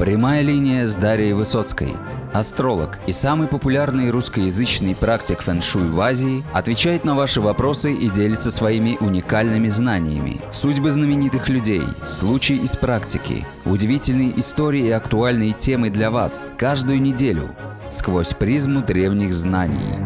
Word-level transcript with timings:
Прямая 0.00 0.40
линия 0.40 0.86
с 0.86 0.96
Дарьей 0.96 1.34
Высоцкой. 1.34 1.92
Астролог 2.32 2.98
и 3.06 3.12
самый 3.12 3.48
популярный 3.48 4.08
русскоязычный 4.08 4.94
практик 4.94 5.42
фэн-шуй 5.42 5.90
в 5.90 6.00
Азии 6.00 6.42
отвечает 6.54 7.04
на 7.04 7.14
ваши 7.14 7.42
вопросы 7.42 7.92
и 7.92 8.08
делится 8.08 8.50
своими 8.50 8.96
уникальными 8.98 9.68
знаниями. 9.68 10.40
Судьбы 10.52 10.90
знаменитых 10.90 11.50
людей, 11.50 11.82
случаи 12.06 12.56
из 12.56 12.78
практики, 12.78 13.44
удивительные 13.66 14.40
истории 14.40 14.86
и 14.86 14.90
актуальные 14.90 15.52
темы 15.52 15.90
для 15.90 16.10
вас 16.10 16.48
каждую 16.56 17.02
неделю 17.02 17.54
сквозь 17.90 18.32
призму 18.32 18.80
древних 18.80 19.34
знаний. 19.34 19.98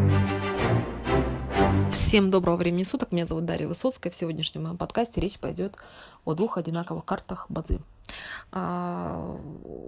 Всем 1.89 2.31
доброго 2.31 2.57
времени 2.57 2.83
суток. 2.83 3.13
Меня 3.13 3.25
зовут 3.25 3.45
Дарья 3.45 3.69
Высоцкая. 3.69 4.11
В 4.11 4.15
сегодняшнем 4.15 4.63
моем 4.63 4.77
подкасте 4.77 5.21
речь 5.21 5.39
пойдет 5.39 5.77
о 6.25 6.33
двух 6.33 6.57
одинаковых 6.57 7.05
картах 7.05 7.45
Бадзи. 7.47 7.79
А, 8.51 9.37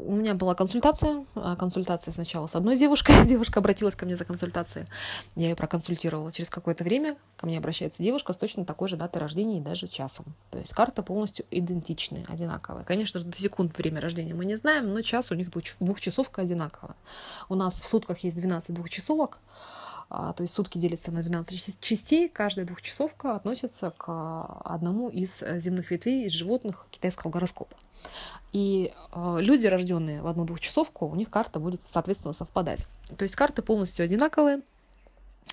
у 0.06 0.14
меня 0.14 0.34
была 0.34 0.56
консультация. 0.56 1.26
А, 1.36 1.56
консультация 1.56 2.12
сначала 2.12 2.48
с 2.48 2.56
одной 2.56 2.78
девушкой. 2.78 3.16
Девушка 3.26 3.60
обратилась 3.60 3.96
ко 3.96 4.06
мне 4.06 4.18
за 4.18 4.26
консультацией. 4.26 4.88
Я 5.36 5.50
ее 5.50 5.56
проконсультировала. 5.56 6.32
Через 6.32 6.50
какое-то 6.50 6.84
время 6.84 7.18
ко 7.38 7.46
мне 7.46 7.58
обращается 7.58 8.04
девушка 8.04 8.34
с 8.34 8.38
точно 8.38 8.66
такой 8.66 8.90
же 8.90 8.96
датой 8.96 9.22
рождения 9.22 9.58
и 9.58 9.62
даже 9.62 9.88
часом. 9.88 10.26
То 10.52 10.60
есть 10.60 10.74
карты 10.74 11.02
полностью 11.04 11.46
идентичные, 11.52 12.26
одинаковые. 12.28 12.86
Конечно 12.86 13.20
же, 13.20 13.26
до 13.26 13.38
секунд 13.38 13.78
время 13.78 14.02
рождения 14.02 14.34
мы 14.34 14.46
не 14.46 14.56
знаем, 14.56 14.94
но 14.94 15.02
час 15.02 15.32
у 15.32 15.36
них 15.36 15.50
двухчасовка 15.80 16.42
одинаковая. 16.42 16.96
У 17.50 17.56
нас 17.56 17.82
в 17.82 17.88
сутках 17.88 18.20
есть 18.20 18.38
12 18.38 18.74
двухчасовок. 18.74 19.38
А, 19.38 19.87
то 20.10 20.36
есть 20.40 20.54
сутки 20.54 20.78
делятся 20.78 21.12
на 21.12 21.22
12 21.22 21.80
частей, 21.82 22.30
каждая 22.30 22.66
двухчасовка 22.66 23.36
относится 23.36 23.92
к 23.92 24.62
одному 24.64 25.10
из 25.10 25.44
земных 25.58 25.92
ветвей 25.92 26.26
из 26.26 26.32
животных 26.32 26.86
китайского 26.92 27.32
гороскопа. 27.32 27.76
И 28.54 28.94
э, 29.12 29.38
люди, 29.40 29.68
рожденные 29.68 30.22
в 30.22 30.28
одну 30.28 30.46
двухчасовку, 30.46 31.08
у 31.08 31.16
них 31.16 31.30
карта 31.30 31.60
будет, 31.60 31.82
соответственно, 31.88 32.34
совпадать. 32.34 32.88
То 33.18 33.24
есть 33.24 33.36
карты 33.36 33.62
полностью 33.62 34.04
одинаковые, 34.04 34.62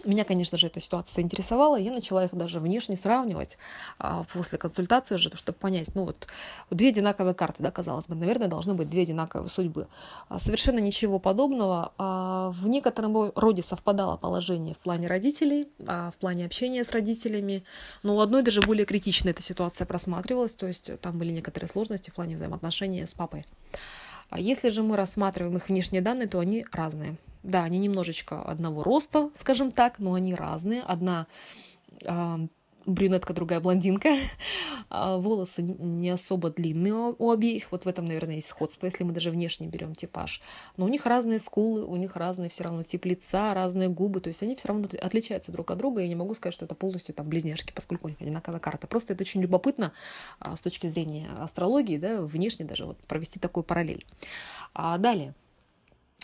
меня, 0.05 0.25
конечно 0.25 0.59
же, 0.59 0.67
эта 0.67 0.81
ситуация 0.81 1.15
заинтересовала. 1.15 1.77
Я 1.77 1.93
начала 1.93 2.25
их 2.25 2.35
даже 2.35 2.61
внешне 2.61 2.97
сравнивать 2.97 3.59
а, 3.99 4.25
после 4.33 4.59
консультации 4.59 5.15
уже, 5.15 5.31
чтобы 5.35 5.59
понять, 5.59 5.95
ну 5.95 6.05
вот 6.05 6.29
две 6.71 6.89
одинаковые 6.89 7.35
карты, 7.35 7.63
да, 7.63 7.71
казалось 7.71 8.07
бы, 8.07 8.15
наверное, 8.15 8.49
должны 8.49 8.75
быть 8.75 8.89
две 8.91 9.03
одинаковые 9.03 9.49
судьбы. 9.49 9.89
А, 10.29 10.39
совершенно 10.39 10.79
ничего 10.79 11.19
подобного. 11.19 11.93
А, 11.99 12.51
в 12.51 12.67
некотором 12.69 13.33
роде 13.35 13.63
совпадало 13.63 14.17
положение 14.17 14.75
в 14.75 14.79
плане 14.79 15.09
родителей, 15.09 15.69
а, 15.87 16.11
в 16.11 16.17
плане 16.17 16.47
общения 16.47 16.85
с 16.85 16.93
родителями, 16.93 17.65
но 18.03 18.17
у 18.17 18.21
одной 18.21 18.43
даже 18.43 18.61
более 18.61 18.87
критичная 18.87 19.33
эта 19.33 19.43
ситуация 19.43 19.87
просматривалась, 19.87 20.55
то 20.55 20.67
есть 20.67 20.91
там 21.01 21.19
были 21.19 21.33
некоторые 21.33 21.69
сложности 21.69 22.11
в 22.11 22.15
плане 22.15 22.37
взаимоотношения 22.37 23.07
с 23.07 23.15
папой. 23.15 23.45
А 24.35 24.41
если 24.41 24.69
же 24.71 24.83
мы 24.83 24.97
рассматриваем 24.97 25.57
их 25.59 25.69
внешние 25.69 26.03
данные, 26.03 26.27
то 26.27 26.41
они 26.41 26.67
разные. 26.73 27.19
Да, 27.45 27.63
они 27.63 27.79
немножечко 27.79 28.43
одного 28.43 28.83
роста, 28.83 29.31
скажем 29.37 29.71
так, 29.71 30.01
но 30.01 30.15
они 30.15 30.35
разные. 30.35 30.83
Одна 30.83 31.29
брюнетка, 32.87 33.33
другая 33.33 33.61
блондинка. 33.61 34.11
А 34.91 35.17
волосы 35.17 35.63
не 35.63 36.11
особо 36.11 36.51
длинные 36.51 37.15
у 37.19 37.31
обеих. 37.31 37.73
Вот 37.73 37.85
в 37.85 37.89
этом, 37.89 38.05
наверное, 38.05 38.37
есть 38.37 38.47
сходство, 38.47 38.87
если 38.87 39.03
мы 39.03 39.13
даже 39.13 39.31
внешне 39.31 39.67
берем 39.67 39.95
типаж. 39.95 40.41
Но 40.77 40.85
у 40.85 40.89
них 40.89 41.07
разные 41.07 41.41
скулы, 41.41 41.85
у 41.85 41.97
них 41.97 42.15
разные 42.17 42.49
все 42.49 42.65
равно 42.65 42.83
тип 42.83 43.07
лица, 43.07 43.55
разные 43.55 43.89
губы. 43.89 44.21
То 44.21 44.29
есть 44.29 44.43
они 44.43 44.55
все 44.55 44.69
равно 44.69 44.87
отличаются 45.01 45.51
друг 45.51 45.71
от 45.71 45.79
друга. 45.79 46.03
Я 46.03 46.09
не 46.09 46.15
могу 46.15 46.35
сказать, 46.35 46.55
что 46.55 46.65
это 46.65 46.75
полностью 46.75 47.15
там 47.15 47.29
близняшки, 47.29 47.73
поскольку 47.75 48.07
у 48.07 48.11
них 48.11 48.21
одинаковая 48.21 48.61
карта. 48.61 48.87
Просто 48.87 49.15
это 49.15 49.23
очень 49.23 49.41
любопытно 49.41 49.93
а, 50.39 50.55
с 50.55 50.61
точки 50.61 50.87
зрения 50.87 51.29
астрологии, 51.41 51.97
да, 51.97 52.23
внешне 52.23 52.65
даже 52.65 52.85
вот 52.85 52.99
провести 53.07 53.41
такую 53.41 53.65
параллель. 53.65 54.05
А 54.75 54.99
далее. 54.99 55.35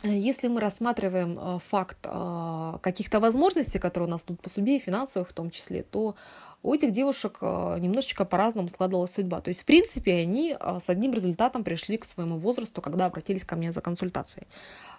Если 0.02 0.48
мы 0.48 0.60
рассматриваем 0.60 1.38
э, 1.38 1.58
факт 1.58 1.98
э, 2.04 2.78
каких-то 2.80 3.20
возможностей, 3.20 3.78
которые 3.78 4.08
у 4.08 4.10
нас 4.10 4.24
тут 4.24 4.40
по 4.40 4.48
судьбе, 4.48 4.78
финансовых 4.78 5.28
в 5.28 5.32
том 5.34 5.50
числе, 5.50 5.82
то 5.82 6.14
у 6.62 6.74
этих 6.74 6.92
девушек 6.92 7.38
э, 7.40 7.78
немножечко 7.80 8.24
по-разному 8.24 8.68
складывалась 8.68 9.14
судьба. 9.14 9.40
То 9.40 9.48
есть, 9.48 9.62
в 9.62 9.64
принципе, 9.64 10.14
они 10.14 10.56
с 10.60 10.88
одним 10.88 11.12
результатом 11.12 11.64
пришли 11.64 11.96
к 11.96 12.04
своему 12.04 12.38
возрасту, 12.38 12.82
когда 12.82 13.06
обратились 13.06 13.44
ко 13.44 13.56
мне 13.56 13.72
за 13.72 13.80
консультацией. 13.80 14.46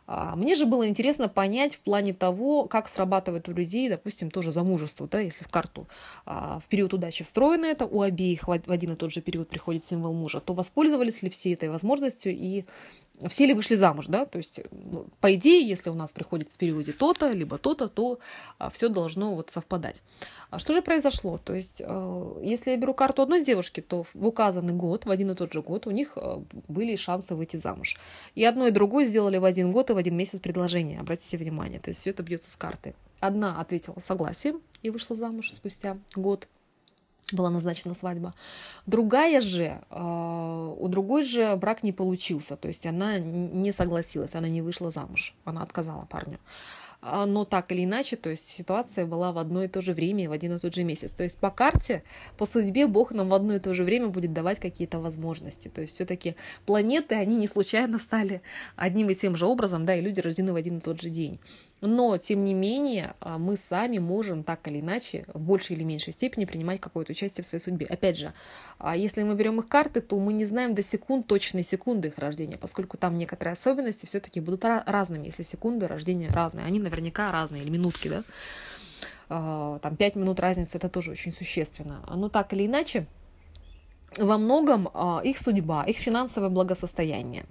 А, 0.07 0.35
мне 0.35 0.55
же 0.55 0.65
было 0.65 0.87
интересно 0.87 1.29
понять 1.29 1.75
в 1.75 1.79
плане 1.79 2.13
того, 2.13 2.65
как 2.65 2.89
срабатывает 2.89 3.47
у 3.47 3.53
людей, 3.53 3.87
допустим, 3.89 4.29
тоже 4.29 4.51
замужество, 4.51 5.07
да, 5.07 5.19
если 5.19 5.43
в 5.43 5.47
карту 5.47 5.87
а, 6.25 6.59
в 6.59 6.65
период 6.65 6.93
удачи 6.93 7.23
встроено 7.23 7.65
это, 7.65 7.85
у 7.85 8.01
обеих 8.01 8.47
в 8.47 8.51
один 8.51 8.93
и 8.93 8.95
тот 8.95 9.11
же 9.11 9.21
период 9.21 9.49
приходит 9.49 9.85
символ 9.85 10.13
мужа, 10.13 10.39
то 10.39 10.53
воспользовались 10.53 11.21
ли 11.21 11.29
все 11.29 11.53
этой 11.53 11.69
возможностью 11.69 12.35
и 12.35 12.65
все 13.29 13.45
ли 13.45 13.53
вышли 13.53 13.75
замуж, 13.75 14.07
да, 14.07 14.25
то 14.25 14.37
есть, 14.39 14.61
ну, 14.71 15.05
по 15.19 15.33
идее, 15.35 15.67
если 15.67 15.89
у 15.89 15.93
нас 15.93 16.11
приходит 16.11 16.51
в 16.51 16.55
периоде 16.55 16.91
то-то, 16.91 17.29
либо 17.29 17.57
то-то, 17.57 17.87
то 17.87 18.19
а, 18.57 18.69
все 18.69 18.89
должно 18.89 19.35
вот 19.35 19.51
совпадать. 19.51 20.01
А 20.49 20.59
что 20.59 20.73
же 20.73 20.81
произошло? 20.81 21.39
То 21.51 21.55
есть, 21.55 21.81
э, 21.85 22.39
если 22.41 22.71
я 22.71 22.77
беру 22.77 22.93
карту 22.93 23.23
одной 23.23 23.43
девушки, 23.43 23.81
то 23.81 24.05
в 24.13 24.25
указанный 24.25 24.71
год, 24.71 25.03
в 25.03 25.11
один 25.11 25.31
и 25.31 25.35
тот 25.35 25.51
же 25.51 25.61
год, 25.61 25.85
у 25.85 25.91
них 25.91 26.13
э, 26.15 26.37
были 26.69 26.95
шансы 26.95 27.35
выйти 27.35 27.57
замуж. 27.57 27.97
И 28.35 28.45
одно 28.45 28.67
и 28.67 28.71
другое 28.71 29.03
сделали 29.03 29.37
в 29.37 29.43
один 29.43 29.73
год 29.73 29.89
и 29.89 29.93
в 29.93 29.97
один 29.97 30.15
месяц 30.15 30.39
предложение, 30.39 31.01
обратите 31.01 31.35
внимание, 31.35 31.81
то 31.81 31.89
есть 31.89 31.99
все 31.99 32.11
это 32.11 32.23
бьется 32.23 32.49
с 32.49 32.55
карты. 32.55 32.95
Одна 33.19 33.59
ответила 33.59 33.99
согласием 33.99 34.61
и 34.81 34.89
вышла 34.89 35.13
замуж 35.13 35.51
спустя 35.51 35.97
год, 36.15 36.47
была 37.33 37.49
назначена 37.49 37.95
свадьба. 37.95 38.33
Другая 38.85 39.41
же, 39.41 39.81
э, 39.89 40.75
у 40.79 40.87
другой 40.87 41.23
же 41.23 41.53
брак 41.57 41.83
не 41.83 41.91
получился, 41.91 42.55
то 42.55 42.69
есть 42.69 42.85
она 42.85 43.19
не 43.19 43.73
согласилась, 43.73 44.35
она 44.35 44.47
не 44.47 44.61
вышла 44.61 44.89
замуж, 44.89 45.35
она 45.43 45.63
отказала 45.63 46.05
парню. 46.05 46.39
А, 47.01 47.25
но 47.25 47.45
так 47.45 47.71
или 47.71 47.83
иначе, 47.83 48.15
то 48.15 48.29
есть 48.29 48.47
ситуация 48.47 49.07
была 49.07 49.31
в 49.31 49.39
одно 49.39 49.63
и 49.63 49.67
то 49.67 49.81
же 49.81 49.93
время, 49.93 50.29
в 50.29 50.33
один 50.33 50.55
и 50.55 50.59
тот 50.59 50.75
же 50.75 50.83
месяц. 50.83 51.11
То 51.13 51.23
есть 51.23 51.37
по 51.37 51.49
карте, 51.49 52.03
по 52.37 52.45
судьбе 52.45 52.85
Бог 52.85 53.11
нам 53.11 53.29
в 53.29 53.33
одно 53.33 53.55
и 53.55 53.59
то 53.59 53.73
же 53.73 53.83
время 53.83 54.07
будет 54.09 54.33
давать 54.33 54.59
какие-то 54.59 54.99
возможности. 54.99 55.67
То 55.67 55.81
есть 55.81 55.95
все-таки 55.95 56.35
планеты, 56.65 57.15
они 57.15 57.35
не 57.35 57.47
случайно 57.47 57.97
стали 57.97 58.41
одним 58.75 59.09
и 59.09 59.15
тем 59.15 59.35
же 59.35 59.47
образом, 59.47 59.83
да, 59.83 59.95
и 59.95 60.01
люди 60.01 60.19
рождены 60.19 60.53
в 60.53 60.55
один 60.55 60.77
и 60.77 60.81
тот 60.81 61.01
же 61.01 61.09
день. 61.09 61.39
Но, 61.81 62.15
тем 62.19 62.43
не 62.43 62.53
менее, 62.53 63.15
а, 63.19 63.39
мы 63.39 63.57
сами 63.57 63.97
можем 63.97 64.43
так 64.43 64.67
или 64.67 64.81
иначе, 64.81 65.25
в 65.33 65.39
большей 65.39 65.75
или 65.75 65.83
меньшей 65.83 66.13
степени 66.13 66.45
принимать 66.45 66.79
какое-то 66.79 67.11
участие 67.11 67.43
в 67.43 67.47
своей 67.47 67.61
судьбе. 67.61 67.87
Опять 67.87 68.17
же, 68.17 68.33
а, 68.77 68.95
если 68.95 69.23
мы 69.23 69.33
берем 69.33 69.59
их 69.59 69.67
карты, 69.67 69.99
то 70.01 70.19
мы 70.19 70.33
не 70.33 70.45
знаем 70.45 70.75
до 70.75 70.83
секунд 70.83 71.25
точной 71.25 71.63
секунды 71.63 72.09
их 72.09 72.19
рождения, 72.19 72.57
поскольку 72.57 72.97
там 72.97 73.17
некоторые 73.17 73.53
особенности 73.53 74.05
все-таки 74.05 74.39
будут 74.39 74.63
разными, 74.63 75.25
если 75.25 75.41
секунды 75.41 75.87
рождения 75.87 76.29
разные. 76.29 76.67
Они 76.67 76.79
наверняка 76.91 77.31
разные, 77.31 77.63
или 77.63 77.69
минутки, 77.69 78.09
да? 78.09 78.23
А, 79.29 79.79
там 79.79 79.95
5 79.95 80.15
минут 80.17 80.39
разницы, 80.39 80.77
это 80.77 80.89
тоже 80.89 81.11
очень 81.11 81.31
существенно. 81.31 82.03
Но 82.13 82.29
так 82.29 82.53
или 82.53 82.65
иначе, 82.65 83.05
во 84.19 84.37
многом 84.37 84.89
их 85.23 85.39
судьба, 85.39 85.85
их 85.85 85.97
финансовое 85.97 86.49
благосостояние, 86.49 87.45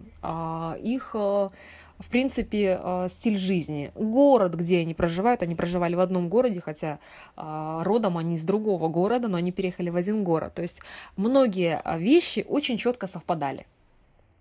их 0.82 1.14
в 1.14 2.08
принципе, 2.08 2.80
стиль 3.08 3.36
жизни. 3.36 3.92
Город, 3.94 4.54
где 4.54 4.80
они 4.80 4.94
проживают, 4.94 5.42
они 5.42 5.54
проживали 5.54 5.94
в 5.94 6.00
одном 6.00 6.28
городе, 6.30 6.60
хотя 6.60 6.98
родом 7.36 8.16
они 8.16 8.34
из 8.36 8.44
другого 8.44 8.88
города, 8.88 9.28
но 9.28 9.36
они 9.36 9.52
переехали 9.52 9.90
в 9.90 9.96
один 9.96 10.24
город. 10.24 10.54
То 10.54 10.62
есть 10.62 10.80
многие 11.16 11.82
вещи 11.98 12.44
очень 12.48 12.78
четко 12.78 13.06
совпадали 13.06 13.66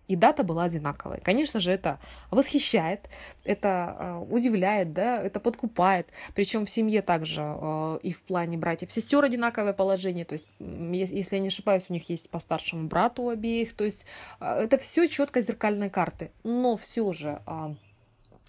и 0.09 0.15
дата 0.15 0.43
была 0.43 0.63
одинаковая. 0.63 1.19
Конечно 1.19 1.59
же, 1.59 1.71
это 1.71 1.99
восхищает, 2.31 3.09
это 3.45 3.95
э, 3.99 4.25
удивляет, 4.29 4.91
да, 4.91 5.21
это 5.21 5.39
подкупает. 5.39 6.07
Причем 6.33 6.65
в 6.65 6.69
семье 6.69 7.03
также 7.03 7.41
э, 7.41 7.99
и 8.01 8.11
в 8.11 8.23
плане 8.23 8.57
братьев 8.57 8.91
сестер 8.91 9.23
одинаковое 9.23 9.73
положение. 9.73 10.25
То 10.25 10.33
есть, 10.33 10.47
если 10.59 11.35
я 11.35 11.41
не 11.41 11.49
ошибаюсь, 11.49 11.85
у 11.89 11.93
них 11.93 12.09
есть 12.09 12.31
по 12.31 12.39
старшему 12.39 12.87
брату 12.87 13.21
у 13.21 13.29
обеих. 13.29 13.75
То 13.75 13.83
есть 13.83 14.05
э, 14.39 14.45
это 14.45 14.79
все 14.79 15.07
четко 15.07 15.41
зеркальные 15.41 15.91
карты. 15.91 16.31
Но 16.43 16.75
все 16.75 17.13
же 17.13 17.41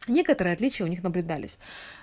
некоторые 0.09 0.55
отличия 0.55 0.87
у 0.87 0.89
них 0.89 1.03
наблюдались. 1.03 1.59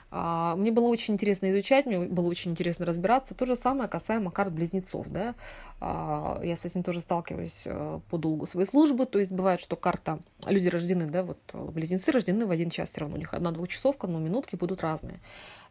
А, 0.09 0.56
мне 0.56 0.71
было 0.71 0.88
очень 0.88 1.15
интересно 1.15 1.51
изучать, 1.51 1.86
мне 1.86 2.00
было 2.00 2.27
очень 2.27 2.51
интересно 2.51 2.86
разбираться. 2.86 3.33
То 3.36 3.45
же 3.45 3.56
самое 3.56 3.89
касаемо 3.89 4.31
карт 4.31 4.54
близнецов. 4.54 5.07
Да? 5.09 5.36
А, 5.80 6.39
я 6.44 6.56
с 6.56 6.65
этим 6.65 6.83
тоже 6.83 7.01
сталкиваюсь 7.01 7.63
э, 7.65 8.00
по 8.09 8.18
долгу 8.18 8.45
своей 8.45 8.68
службы. 8.68 9.06
То 9.06 9.19
есть 9.19 9.31
бывает, 9.31 9.59
что 9.59 9.75
карта, 9.75 10.19
люди 10.45 10.69
рождены, 10.69 11.07
да, 11.07 11.24
вот 11.24 11.39
э, 11.54 11.63
близнецы 11.71 12.12
рождены 12.12 12.45
в 12.45 12.51
один 12.51 12.69
час 12.69 12.89
все 12.89 13.01
равно. 13.01 13.15
У 13.15 13.19
них 13.19 13.33
одна 13.33 13.51
двухчасовка, 13.51 14.07
но 14.07 14.19
минутки 14.19 14.56
будут 14.56 14.81
разные. 14.81 15.19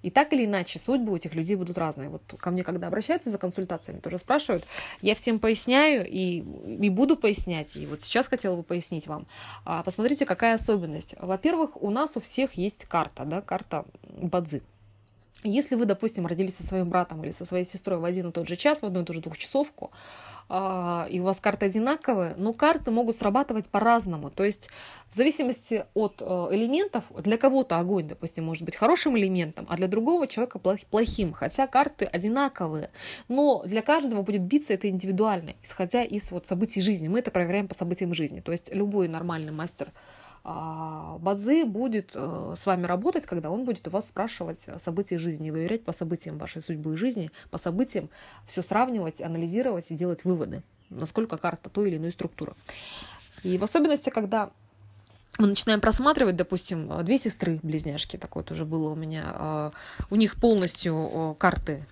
И 0.03 0.11
так 0.11 0.33
или 0.33 0.45
иначе, 0.45 0.79
судьбы 0.79 1.13
у 1.13 1.17
этих 1.17 1.35
людей 1.35 1.57
будут 1.57 1.79
разные. 1.79 2.09
Вот 2.09 2.23
ко 2.39 2.51
мне, 2.51 2.63
когда 2.63 2.87
обращаются 2.87 3.31
за 3.31 3.39
консультациями, 3.39 4.01
тоже 4.01 4.19
спрашивают, 4.19 4.65
я 5.01 5.15
всем 5.15 5.39
поясняю 5.39 6.07
и, 6.07 6.45
и 6.81 6.91
буду 6.91 7.17
пояснять. 7.17 7.77
И 7.77 7.87
вот 7.87 8.03
сейчас 8.03 8.29
хотела 8.29 8.57
бы 8.57 8.63
пояснить 8.63 9.07
вам. 9.07 9.27
А, 9.65 9.83
посмотрите, 9.83 10.27
какая 10.27 10.55
особенность. 10.55 11.15
Во-первых, 11.19 11.83
у 11.83 11.91
нас 11.91 12.17
у 12.17 12.21
всех 12.21 12.55
есть 12.55 12.85
карта, 12.85 13.25
да, 13.25 13.41
карта 13.41 13.85
Бадзи. 14.29 14.63
Если 15.45 15.75
вы, 15.75 15.85
допустим, 15.85 16.27
родились 16.27 16.57
со 16.57 16.63
своим 16.63 16.89
братом 16.89 17.23
или 17.23 17.31
со 17.31 17.45
своей 17.45 17.65
сестрой 17.65 17.99
в 17.99 18.05
один 18.05 18.31
и 18.31 18.33
тот 18.33 18.49
же 18.49 18.57
час, 18.57 18.81
в 18.81 18.87
одну 18.87 19.03
и 19.03 19.05
ту 19.05 19.13
же 19.13 19.21
двухчасовку, 19.21 19.91
а, 20.49 21.07
и 21.11 21.21
у 21.21 21.25
вас 21.25 21.41
карты 21.41 21.67
одинаковые, 21.67 22.35
но 22.37 22.53
карты 22.53 22.91
могут 22.91 23.17
срабатывать 23.17 23.69
по-разному. 23.69 24.31
То 24.31 24.45
есть 24.45 24.71
в 25.11 25.15
зависимости 25.15 25.85
от 25.95 26.23
э, 26.23 26.49
элементов, 26.53 27.05
для 27.19 27.37
кого-то 27.37 27.79
огонь, 27.79 28.09
допустим, 28.09 28.45
может 28.45 28.63
быть 28.63 28.77
хорошим 28.77 29.19
элементом, 29.19 29.67
а 29.69 29.77
для 29.77 29.89
другого 29.89 30.27
человека 30.27 30.59
плохим, 30.59 31.33
хотя 31.33 31.67
карты 31.67 32.07
одинаковые. 32.07 32.91
Но 33.29 33.63
для 33.67 33.83
каждого 33.83 34.23
будет 34.23 34.43
биться 34.43 34.73
это 34.73 34.89
индивидуально, 34.89 35.55
исходя 35.63 36.03
из 36.03 36.31
вот 36.31 36.47
событий 36.47 36.81
жизни. 36.81 37.09
Мы 37.09 37.19
это 37.19 37.31
проверяем 37.31 37.69
по 37.69 37.75
событиям 37.75 38.15
жизни. 38.15 38.41
То 38.41 38.53
есть 38.53 38.73
любой 38.73 39.09
нормальный 39.09 39.53
мастер 39.53 39.93
Бадзи 40.47 41.65
будет 41.65 42.13
э, 42.15 42.55
с 42.57 42.67
вами 42.67 42.87
работать, 42.87 43.27
когда 43.27 43.51
он 43.51 43.65
будет 43.65 43.89
у 43.89 43.91
вас 43.91 44.09
спрашивать 44.09 44.61
события 44.79 45.19
жизни, 45.19 45.51
выверять 45.51 45.85
по 45.85 45.93
событиям 45.93 46.39
вашей 46.39 46.63
судьбы 46.63 46.95
и 46.95 46.97
жизни, 46.97 47.33
по 47.51 47.59
событиям 47.59 48.11
все 48.47 48.63
сравнивать, 48.63 49.21
анализировать 49.21 49.91
и 49.91 49.95
делать 49.95 50.25
выводы, 50.25 50.63
насколько 50.89 51.37
карта 51.37 51.69
той 51.69 51.89
или 51.89 51.97
иной 51.97 52.13
структуры. 52.13 52.55
И 53.43 53.59
в 53.59 53.65
особенности, 53.65 54.11
когда 54.11 54.51
мы 55.39 55.49
начинаем 55.49 55.81
просматривать, 55.81 56.37
допустим, 56.37 56.93
две 57.05 57.19
сестры 57.19 57.59
близняшки, 57.65 58.17
такое 58.17 58.45
тоже 58.45 58.65
было 58.65 58.91
у 58.91 58.95
меня, 58.95 59.25
а, 59.27 59.73
у 60.11 60.17
них 60.17 60.37
полностью 60.37 61.35
карты 61.41 61.85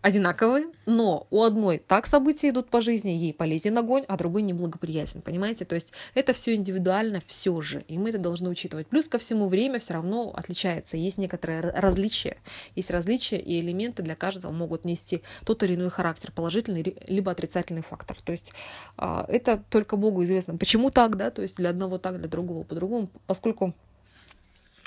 одинаковые, 0.00 0.66
но 0.86 1.26
у 1.30 1.42
одной 1.42 1.78
так 1.78 2.06
события 2.06 2.50
идут 2.50 2.70
по 2.70 2.80
жизни, 2.80 3.10
ей 3.10 3.34
полезен 3.34 3.76
огонь, 3.78 4.04
а 4.06 4.16
другой 4.16 4.42
неблагоприятен, 4.42 5.22
понимаете? 5.22 5.64
То 5.64 5.74
есть 5.74 5.92
это 6.14 6.32
все 6.32 6.54
индивидуально 6.54 7.20
все 7.26 7.60
же, 7.60 7.84
и 7.88 7.98
мы 7.98 8.10
это 8.10 8.18
должны 8.18 8.48
учитывать. 8.48 8.86
Плюс 8.86 9.08
ко 9.08 9.18
всему 9.18 9.48
время 9.48 9.80
все 9.80 9.94
равно 9.94 10.32
отличается, 10.34 10.96
есть 10.96 11.18
некоторые 11.18 11.60
различия, 11.60 12.36
есть 12.76 12.90
различия, 12.92 13.38
и 13.38 13.60
элементы 13.60 14.02
для 14.02 14.14
каждого 14.14 14.52
могут 14.52 14.84
нести 14.84 15.22
тот 15.44 15.64
или 15.64 15.74
иной 15.74 15.90
характер, 15.90 16.30
положительный 16.32 16.96
либо 17.06 17.32
отрицательный 17.32 17.82
фактор. 17.82 18.16
То 18.22 18.30
есть 18.30 18.52
а, 18.96 19.26
это 19.28 19.62
только 19.68 19.96
Богу 19.96 20.22
известно, 20.22 20.56
почему 20.56 20.90
так, 20.90 21.16
да, 21.16 21.30
то 21.30 21.42
есть 21.42 21.56
для 21.56 21.70
одного 21.70 21.98
так, 21.98 22.18
для 22.18 22.28
другого 22.28 22.62
по-другому, 22.62 23.08
поскольку 23.26 23.74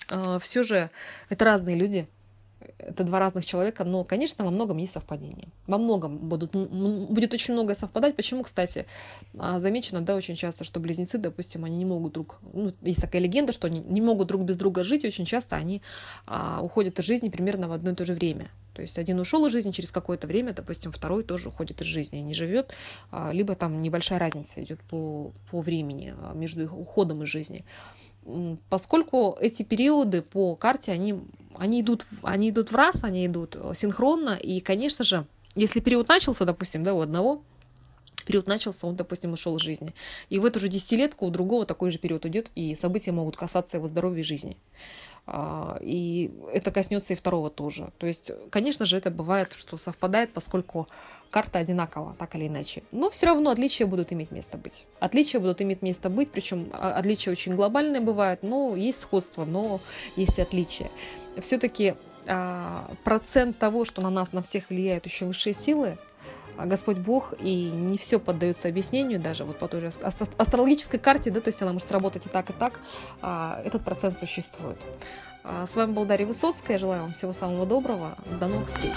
а, 0.09 0.39
все 0.39 0.63
же 0.63 0.89
это 1.29 1.43
разные 1.43 1.75
люди, 1.75 2.07
это 2.77 3.03
два 3.03 3.19
разных 3.19 3.45
человека, 3.45 3.83
но, 3.83 4.03
конечно, 4.03 4.45
во 4.45 4.51
многом 4.51 4.77
есть 4.77 4.93
совпадение. 4.93 5.49
Во 5.67 5.77
многом 5.77 6.17
будут, 6.17 6.51
будет 6.53 7.33
очень 7.33 7.53
многое 7.53 7.75
совпадать. 7.75 8.15
Почему, 8.15 8.43
кстати, 8.43 8.85
а, 9.37 9.59
замечено, 9.59 10.01
да, 10.01 10.15
очень 10.15 10.35
часто, 10.35 10.63
что 10.63 10.79
близнецы, 10.79 11.17
допустим, 11.17 11.65
они 11.65 11.77
не 11.77 11.85
могут 11.85 12.13
друг... 12.13 12.39
Ну, 12.53 12.73
есть 12.81 13.01
такая 13.01 13.21
легенда, 13.21 13.53
что 13.53 13.67
они 13.67 13.79
не 13.79 14.01
могут 14.01 14.27
друг 14.27 14.43
без 14.43 14.57
друга 14.57 14.83
жить, 14.83 15.03
и 15.03 15.07
очень 15.07 15.25
часто 15.25 15.55
они 15.55 15.81
а, 16.25 16.61
уходят 16.61 16.99
из 16.99 17.05
жизни 17.05 17.29
примерно 17.29 17.67
в 17.67 17.71
одно 17.71 17.91
и 17.91 17.95
то 17.95 18.05
же 18.05 18.13
время. 18.13 18.49
То 18.73 18.81
есть 18.81 18.97
один 18.97 19.19
ушел 19.19 19.45
из 19.45 19.51
жизни 19.51 19.71
через 19.71 19.91
какое-то 19.91 20.27
время, 20.27 20.53
допустим, 20.53 20.91
второй 20.91 21.23
тоже 21.23 21.49
уходит 21.49 21.81
из 21.81 21.87
жизни 21.87 22.19
и 22.19 22.23
не 22.23 22.33
живет, 22.33 22.73
а, 23.11 23.31
либо 23.31 23.55
там 23.55 23.81
небольшая 23.81 24.19
разница 24.19 24.63
идет 24.63 24.79
по, 24.81 25.31
по 25.49 25.61
времени 25.61 26.15
а, 26.17 26.33
между 26.33 26.63
их 26.63 26.77
уходом 26.77 27.23
из 27.23 27.29
жизни 27.29 27.65
поскольку 28.69 29.37
эти 29.39 29.63
периоды 29.63 30.21
по 30.21 30.55
карте, 30.55 30.91
они, 30.91 31.19
они, 31.61 31.81
идут, 31.81 32.07
они 32.23 32.49
идут 32.49 32.71
в 32.71 32.75
раз, 32.75 33.03
они 33.03 33.27
идут 33.27 33.55
э, 33.55 33.73
синхронно, 33.75 34.31
и, 34.31 34.61
конечно 34.61 35.05
же, 35.05 35.27
если 35.53 35.79
период 35.79 36.07
начался, 36.07 36.43
допустим, 36.43 36.83
да, 36.83 36.95
у 36.95 37.01
одного, 37.01 37.43
период 38.25 38.47
начался, 38.47 38.87
он, 38.87 38.95
допустим, 38.95 39.33
ушел 39.33 39.57
из 39.57 39.61
жизни. 39.61 39.93
И 40.29 40.39
в 40.39 40.45
эту 40.45 40.59
же 40.59 40.69
десятилетку 40.69 41.27
у 41.27 41.29
другого 41.29 41.67
такой 41.67 41.91
же 41.91 41.99
период 41.99 42.25
идет, 42.25 42.49
и 42.55 42.73
события 42.73 43.11
могут 43.11 43.37
касаться 43.37 43.77
его 43.77 43.87
здоровья 43.87 44.21
и 44.21 44.23
жизни. 44.23 44.57
А, 45.27 45.77
и 45.81 46.31
это 46.51 46.71
коснется 46.71 47.13
и 47.13 47.15
второго 47.15 47.51
тоже. 47.51 47.93
То 47.99 48.07
есть, 48.07 48.31
конечно 48.49 48.87
же, 48.87 48.97
это 48.97 49.11
бывает, 49.11 49.53
что 49.53 49.77
совпадает, 49.77 50.33
поскольку 50.33 50.87
карта 51.31 51.59
одинакова, 51.59 52.13
так 52.19 52.35
или 52.35 52.47
иначе. 52.47 52.83
Но 52.91 53.09
все 53.09 53.27
равно 53.27 53.49
отличия 53.49 53.87
будут 53.87 54.13
иметь 54.13 54.29
место 54.31 54.57
быть. 54.57 54.85
Отличия 54.99 55.39
будут 55.39 55.61
иметь 55.61 55.81
место 55.81 56.09
быть, 56.09 56.29
причем 56.29 56.69
а, 56.73 56.93
отличия 56.93 57.31
очень 57.31 57.55
глобальные 57.55 58.01
бывают, 58.01 58.43
но 58.43 58.75
есть 58.75 58.99
сходство, 58.99 59.45
но 59.45 59.79
есть 60.15 60.37
и 60.37 60.41
отличия. 60.41 60.91
Все-таки 61.39 61.95
а, 62.27 62.91
процент 63.03 63.57
того, 63.57 63.85
что 63.85 64.01
на 64.01 64.09
нас, 64.09 64.33
на 64.33 64.41
всех 64.41 64.69
влияют 64.69 65.05
еще 65.05 65.25
высшие 65.25 65.53
силы, 65.53 65.97
а, 66.57 66.65
Господь 66.65 66.97
Бог, 66.97 67.33
и 67.39 67.71
не 67.71 67.97
все 67.97 68.19
поддается 68.19 68.67
объяснению, 68.67 69.19
даже 69.19 69.45
вот 69.45 69.57
по 69.57 69.69
той 69.69 69.79
же 69.79 69.87
астрологической 70.37 70.99
карте, 70.99 71.31
да, 71.31 71.39
то 71.39 71.47
есть 71.47 71.61
она 71.61 71.71
может 71.71 71.87
сработать 71.87 72.25
и 72.25 72.29
так, 72.29 72.49
и 72.49 72.53
так, 72.53 72.79
этот 73.65 73.83
процент 73.83 74.17
существует. 74.17 74.77
С 75.65 75.75
вами 75.75 75.93
был 75.93 76.05
Дарья 76.05 76.27
Высоцкая, 76.27 76.77
желаю 76.77 77.01
вам 77.03 77.13
всего 77.13 77.33
самого 77.33 77.65
доброго, 77.65 78.15
до 78.39 78.47
новых 78.47 78.67
встреч. 78.67 78.93